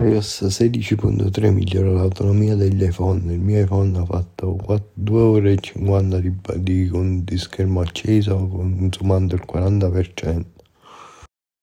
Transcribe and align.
iOS 0.00 0.44
16.3 0.44 1.52
migliora 1.52 1.90
l'autonomia 1.90 2.54
degli 2.54 2.84
iPhone. 2.84 3.32
Il 3.32 3.40
mio 3.40 3.60
iPhone 3.60 3.98
ha 3.98 4.04
fatto 4.04 4.56
2 4.94 5.20
ore 5.20 5.52
e 5.54 5.58
50 5.58 6.20
di, 6.20 6.32
di, 6.58 7.24
di 7.24 7.36
schermo 7.36 7.80
acceso 7.80 8.46
consumando 8.46 9.34
il 9.34 9.42
40%. 9.44 10.44